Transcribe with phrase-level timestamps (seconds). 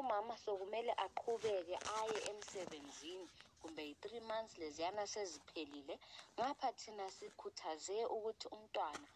[0.00, 3.28] umama sokumele aqhubeke aye emsebenzini
[3.60, 5.94] kumbe yi-three months leziyana seziphelile.
[6.38, 9.08] Ngapha thina sikhuthaze ukuthi umntwana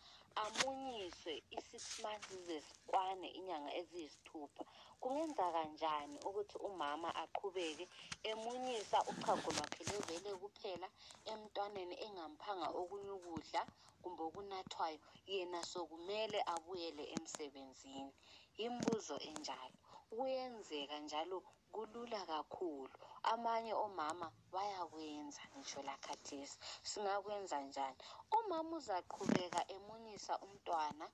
[0.43, 4.63] amunyiswe i-six months zezikwane inyanga eziyisithupha.
[5.03, 7.85] Kungenza kanjani ukuthi umama aqhubeke
[8.31, 10.89] emunyisa uchago lwakhe lwebele kuphela
[11.33, 13.63] emntwaneni engamphanga okunye ukudla
[14.03, 14.99] kumbe okunathwayo?
[15.33, 18.13] Yena sokumele abuyele emsebenzini.
[18.59, 19.80] Yimbuzo enjalo.
[20.17, 21.37] Kuyenzeka njalo
[21.75, 22.95] kulula kakhulu.
[23.33, 26.57] Amanye omama bayakwenza ngitsho lakhathesi
[26.91, 27.99] singakwenza njani?
[28.39, 31.07] Umama uzaqhubeka emunyisa umntwana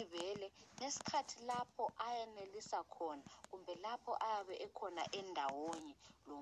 [0.00, 5.94] ibele ngesikhathi lapho ayenelisa khona kumbe lapho ayabe ekhona endawonye
[6.28, 6.41] lomntwana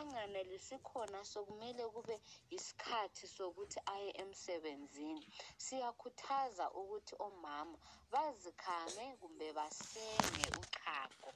[0.00, 5.26] lapha anganelisi khona sokumele kube yisikhathi sokuthi aye emsebenzini.
[5.58, 7.78] Siyakhuthaza ukuthi omama
[8.12, 11.30] bazikhame kumbe basenge uchago.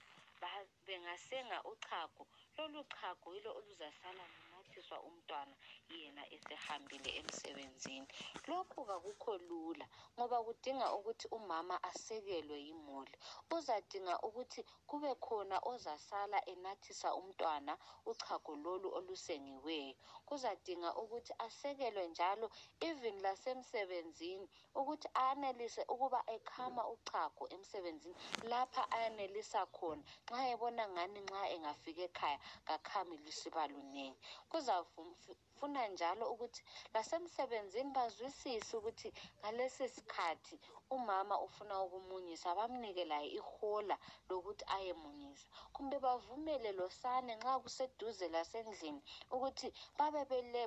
[0.87, 2.27] Bengasenga uchago.
[2.57, 4.25] Lolu chago yilo oluzasala
[4.65, 5.55] lunathiswa umntwana
[5.91, 8.07] yena esehambile emsebenzini.
[8.48, 13.15] Lokhu kakukho lula ngoba kudinga ukuthi umama asekelwe yimuli.
[13.56, 17.73] Uzadinga ukuthi kube khona ozasala enathisa umntwana
[18.11, 19.95] uchago lolu olusengiweyo.
[20.29, 22.47] Kuzadinga ukuthi asekelwe njalo
[22.81, 24.47] even lasemsebenzini
[24.81, 28.17] ukuthi anelise ukuba ekhama uchago emsebenzini
[28.51, 30.03] lapha ayenelisa khona.
[30.31, 34.21] Nxa ebona ngani nxa engafika ekhaya kakhami lusiba lunengi.
[34.55, 36.62] Kuzafuna njalo ukuthi
[36.94, 39.08] lasemsebenzini bazwisise ukuthi
[39.41, 40.56] ngalesi sikhathi
[40.97, 43.97] umama ufuna ukumunyisa bamnike laye ihola
[44.28, 45.47] lokuthi ayemunyisa.
[45.75, 49.00] Kumbe bavumele losane nxa kuseduze lasendlini
[49.34, 50.22] ukuthi babe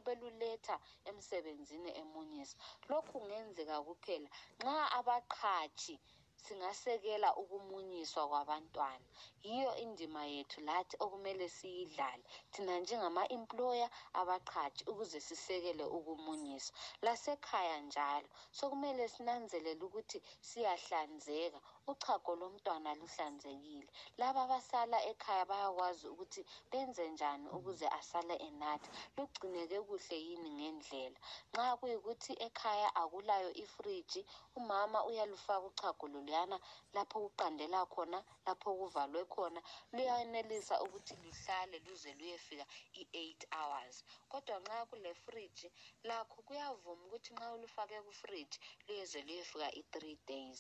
[0.05, 0.75] beluletha
[1.09, 2.55] emsebenzini emunyisa.
[2.89, 4.29] Lokhu kungenzeka kuphela.
[4.63, 5.95] Nxa abaqhatshi
[6.43, 9.05] singasekela ukumunyiswa kwabantwana.
[9.43, 12.23] Yiyo indima yethu lathi okumele siyidlale.
[12.51, 16.73] Thina njengama-employer abaqhatshi ukuze sisekele ukumunyisa
[17.05, 18.27] lasekhaya njalo
[18.57, 21.59] sokumele sinanzelele ukuthi siyahlanzeka.
[21.91, 23.87] Uchago lomntwana luhlanzekile.
[24.19, 28.89] Laba abasala ekhaya bayakwazi ukuthi benze njani ukuze asale enatha.
[29.17, 31.19] Lugcineke kuhle yini ngendlela?
[31.53, 34.21] Nxa kuyikuthi ekhaya akulayo ifriji
[34.55, 36.59] umama uyalufaka uchago loluyana
[36.95, 39.61] lapho okuqandela khona lapho okuvalwe khona.
[39.95, 42.65] Luyayenelisa ukuthi luhlale luze luyefika
[43.01, 43.95] i-eight hours.
[44.31, 45.67] Kodwa nxa kulefriji
[46.09, 50.59] lakho kuyavuma ukuthi nxa ulufake kufriji luyeze luyefika i-three days.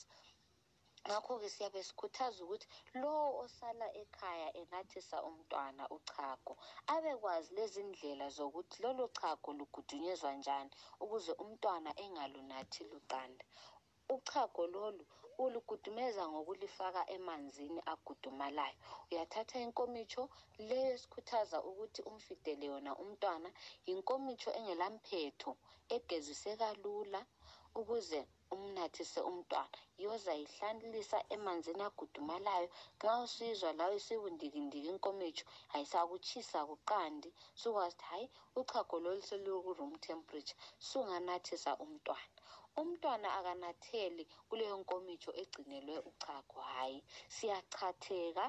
[1.07, 2.67] Ngakho-ke siyabe sikhuthaza ukuthi
[3.01, 6.53] lowo osala ekhaya enathisa umntwana uchago
[6.93, 10.71] abekwazi lezindlela zokuthi lolo chago lugudunyezwa njani
[11.03, 13.45] ukuze umntwana engalunathi luqanda.
[14.15, 15.03] Uchago lolu
[15.43, 18.77] ulugudumeza ngokulifaka emanzini agudumalayo
[19.11, 20.23] uyathatha inkomitsho
[20.67, 23.49] leyo esikhuthaza ukuthi umfidele yona umntwana
[23.87, 25.51] yinkomitsho engelamphetho
[25.95, 27.21] egeziseka lula
[27.79, 28.19] ukuze
[28.55, 29.77] umnathise umntwana.
[30.03, 32.67] Yozayihlalisa emanzini agudumalayo
[32.97, 37.29] nxa usizwa lawe isibundikindiki inkomitsho ayisakutshisa kuqandi
[37.61, 38.25] sukwazi ukuthi hayi
[38.59, 40.57] uchago lolu seluku-room temperature.
[40.87, 42.35] Sunganathisa umntwana.
[42.81, 46.99] Umntwana akanatheli kuleyo nkomitsho egcinelwe uchago hhayi
[47.35, 48.45] siyachatheka.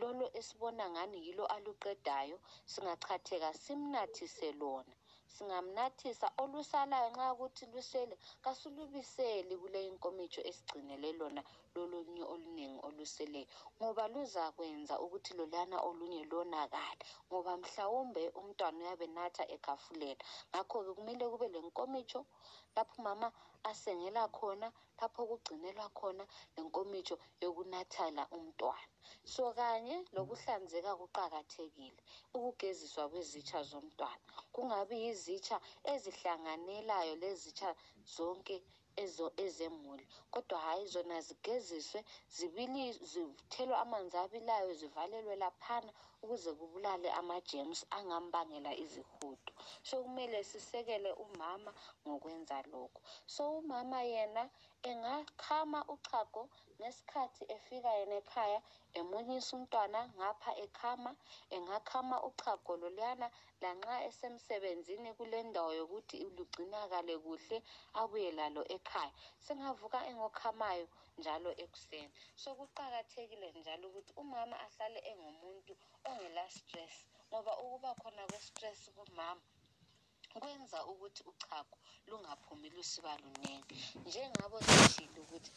[0.00, 2.36] Lolo esibona ngani yilo aluqedayo
[2.72, 4.94] singachatheka simnathise lona.
[5.34, 8.14] Singamnathisa olusalayo nxa kuthi lusele
[8.44, 11.42] kasilubiseli kuleyo inkomitsho esigcinele lona
[11.74, 13.48] lolunye olunengi oluseleyo
[13.78, 21.46] ngoba luzakwenza ukuthi loluyana olunye lonakale ngoba mhlawumbe umntwana uyabe natha ekhafulela ngakho-ke kumele kube
[21.54, 22.20] lenkomitsho
[22.74, 23.28] lapho umama
[23.70, 24.68] asengela khona
[25.00, 26.24] lapho okugcinelwa khona
[26.56, 28.88] lenkomitsho yokunathela umntwana.
[29.32, 32.00] So kanye lokuhlanzeka kuqakathekile
[32.36, 34.24] ukugeziswa kwezitsha zomntwana.
[34.60, 35.56] Kungabi yizitsha
[35.92, 37.70] ezihlanganelayo lezitsha
[38.14, 38.56] zonke
[39.02, 40.04] ezo- ezemuli.
[40.30, 42.00] Kodwa hhayi zona zigeziswe
[42.36, 45.92] zibili zithelwe amanzi abilayo zivalelwe laphana
[46.22, 49.52] ukuze kubulale amajemusi angambangela izihudo.
[49.82, 51.72] So kumele sisekele umama
[52.06, 54.50] ngokwenza lokho so umama yena
[54.90, 56.42] engakhama uchago
[56.80, 58.60] ngesikhathi efika yena ekhaya
[58.98, 61.12] emunyisa umntwana ngapha ekhama.
[61.56, 63.28] Engakhama uchago loluyana
[63.62, 67.58] lanxa esemsebenzini kulendawo yokuthi lugcinakale kuhle
[68.00, 69.12] abuye lalo ekhaya.
[69.44, 70.86] Sengavuka engokhamayo
[71.18, 72.12] njalo ekuseni.
[72.42, 75.72] So kuqakathekile njalo ukuthi umama ahlale engumuntu
[76.08, 76.94] ongela stress
[77.28, 79.42] ngoba ukuba khona kwe-stress kumama
[80.32, 81.76] kwenza ukuthi uchago
[82.08, 85.52] lungaphumi lusiba lunengi njengabo sitshilo ukuthi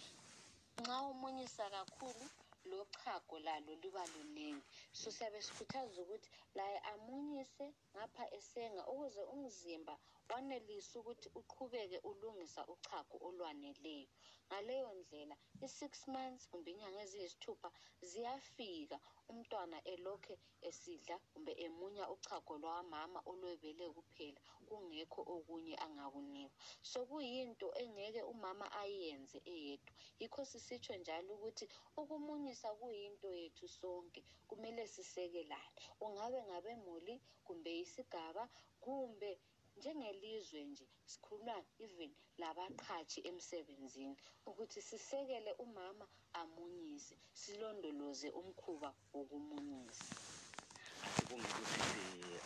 [0.81, 2.25] nxa umunyisa kakhulu
[2.69, 4.67] lochago uchago lalo luba luningi
[4.99, 9.95] so siyabe sikhuthaza ukuthi laye amunyise ngapha esenga ukuze umzimba
[10.33, 14.09] wanelise ukuthi uqhubeke ulungisa uchago olwaneleyo.
[14.47, 15.35] Ngaleyo ndlela
[15.65, 17.69] i-six months kumbe inyanga eziyisithupha
[18.09, 18.97] ziyafika.
[19.31, 20.35] Umntwana elokhe
[20.67, 26.57] esidla kumbe emunya uchago lwamama olwebele kuphela kungekho okunye angakunikwa.
[26.91, 29.93] So kuyinto engeke umama ayenze eyedwa.
[30.21, 31.65] Yikho sisitsho njalo ukuthi
[32.01, 34.21] ukumunyisa kuyinto yethu sonke.
[34.49, 37.15] Kumele sisekelane ungabe ngabemuli
[37.45, 38.43] kumbe isigaba
[38.83, 39.31] kumbe
[39.77, 44.15] njengelizwe nje sikhuluma even labaqhatshi emsebenzini
[44.49, 46.05] ukuthi sisekele umama
[46.41, 50.13] amunyise silondoloze umkhuba wokumunyisa.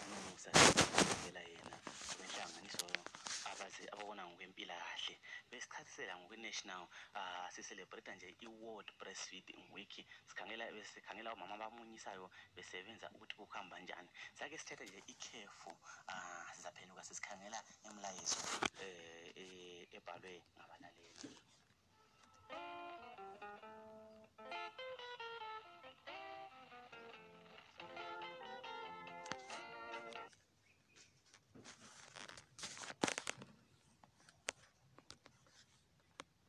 [0.04, 0.50] Anomusa
[1.24, 1.78] vela yena
[2.20, 2.86] wenhlanganiso
[3.52, 5.16] abazi ababona ngokwempilakahle
[5.50, 6.84] besichasisela ngokwe-national
[7.52, 10.06] siselebrate nje i-world breastfeed week.
[10.28, 14.10] Sikhangela besikhangela omama bamunyisayo besebenza ukuthi kuhamba njani.
[14.34, 15.72] Sake sithethe nje ikhefu
[16.08, 21.38] ah, um sizaphenuka sisikhangela emlayezo um eh, eh, ebhalwe ngabalaleli.